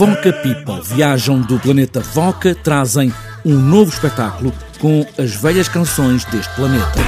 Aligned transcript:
Voca 0.00 0.32
People 0.32 0.80
viajam 0.82 1.42
do 1.42 1.58
planeta 1.58 2.00
Voca, 2.00 2.54
trazem 2.54 3.12
um 3.44 3.52
novo 3.52 3.92
espetáculo 3.92 4.50
com 4.78 5.06
as 5.18 5.36
velhas 5.36 5.68
canções 5.68 6.24
deste 6.24 6.50
planeta. 6.54 6.98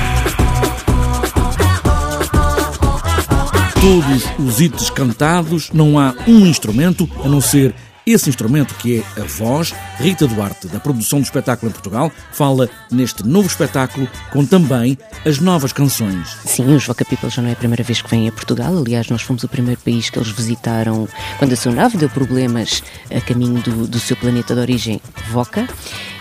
Todos 3.80 4.24
os 4.38 4.60
itens 4.60 4.90
cantados, 4.90 5.70
não 5.72 5.98
há 5.98 6.12
um 6.28 6.40
instrumento 6.40 7.08
a 7.24 7.28
não 7.28 7.40
ser 7.40 7.74
esse 8.04 8.28
instrumento, 8.28 8.74
que 8.74 8.98
é 8.98 9.20
a 9.20 9.24
voz, 9.24 9.72
Rita 9.98 10.26
Duarte, 10.26 10.66
da 10.66 10.80
produção 10.80 11.20
do 11.20 11.24
espetáculo 11.24 11.70
em 11.70 11.72
Portugal, 11.72 12.10
fala 12.32 12.68
neste 12.90 13.24
novo 13.24 13.46
espetáculo 13.46 14.08
com 14.32 14.44
também 14.44 14.98
as 15.24 15.38
novas 15.38 15.72
canções. 15.72 16.36
Sim, 16.44 16.74
os 16.74 16.84
Voca 16.84 17.04
People 17.04 17.30
já 17.30 17.40
não 17.40 17.48
é 17.48 17.52
a 17.52 17.56
primeira 17.56 17.84
vez 17.84 18.02
que 18.02 18.10
vêm 18.10 18.28
a 18.28 18.32
Portugal. 18.32 18.76
Aliás, 18.76 19.08
nós 19.08 19.22
fomos 19.22 19.44
o 19.44 19.48
primeiro 19.48 19.80
país 19.80 20.10
que 20.10 20.18
eles 20.18 20.30
visitaram 20.30 21.08
quando 21.38 21.52
a 21.52 21.56
sua 21.56 21.70
nave 21.70 21.96
deu 21.96 22.08
problemas 22.08 22.82
a 23.08 23.20
caminho 23.20 23.62
do, 23.62 23.86
do 23.86 24.00
seu 24.00 24.16
planeta 24.16 24.52
de 24.52 24.60
origem, 24.60 25.00
Voca 25.30 25.68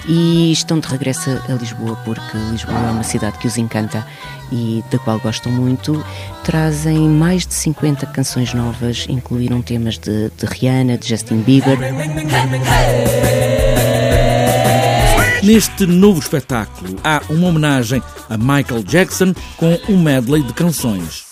e 0.08 0.52
estão 0.52 0.80
de 0.80 0.88
regresso 0.88 1.30
a 1.48 1.54
Lisboa, 1.54 1.96
porque 2.04 2.38
Lisboa 2.52 2.78
é 2.78 2.92
uma 2.92 3.04
cidade 3.04 3.38
que 3.38 3.48
os 3.48 3.58
encanta 3.58 4.06
e 4.52 4.84
da 4.92 5.00
qual 5.00 5.20
gostam 5.20 5.52
muito. 5.52 6.04
Trazem 6.44 7.08
mais 7.10 7.46
de 7.46 7.54
50 7.54 8.06
canções 8.08 8.54
novas, 8.54 9.06
incluíram 9.10 9.62
temas 9.62 9.98
de, 9.98 10.30
de 10.38 10.46
Rihanna, 10.46 10.98
de 10.98 11.08
Justin 11.08 11.42
Bieber. 11.42 11.78
Neste 15.44 15.88
novo 15.88 16.20
espetáculo 16.20 16.96
há 17.04 17.22
uma 17.30 17.48
homenagem 17.48 18.02
a 18.30 18.38
Michael 18.38 18.84
Jackson 18.84 19.34
com 19.58 19.78
um 19.90 20.02
medley 20.02 20.44
de 20.44 20.54
canções. 20.54 21.31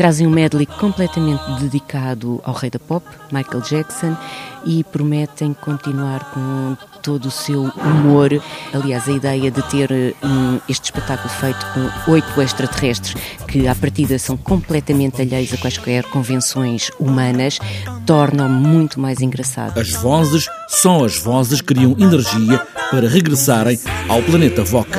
trazem 0.00 0.26
um 0.26 0.30
medley 0.30 0.64
completamente 0.64 1.44
dedicado 1.60 2.40
ao 2.42 2.54
rei 2.54 2.70
da 2.70 2.78
pop, 2.78 3.06
Michael 3.30 3.60
Jackson, 3.60 4.16
e 4.64 4.82
prometem 4.82 5.52
continuar 5.52 6.32
com 6.32 6.74
todo 7.02 7.26
o 7.26 7.30
seu 7.30 7.64
humor. 7.64 8.30
Aliás, 8.72 9.06
a 9.06 9.12
ideia 9.12 9.50
de 9.50 9.60
ter 9.64 9.92
um, 10.24 10.58
este 10.70 10.84
espetáculo 10.84 11.28
feito 11.28 11.66
com 11.74 12.12
oito 12.12 12.40
extraterrestres 12.40 13.14
que, 13.46 13.68
à 13.68 13.74
partida, 13.74 14.18
são 14.18 14.38
completamente 14.38 15.20
alheios 15.20 15.52
a 15.52 15.58
quaisquer 15.58 16.02
convenções 16.04 16.90
humanas, 16.98 17.58
torna 18.06 18.48
muito 18.48 18.98
mais 18.98 19.20
engraçado. 19.20 19.78
As 19.78 19.90
vozes, 19.90 20.48
só 20.66 21.04
as 21.04 21.18
vozes, 21.18 21.60
criam 21.60 21.94
energia 21.98 22.58
para 22.90 23.06
regressarem 23.06 23.78
ao 24.08 24.22
planeta 24.22 24.64
Voca. 24.64 24.98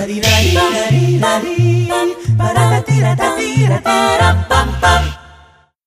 love. 4.92 5.21